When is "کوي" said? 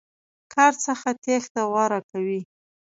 2.09-2.41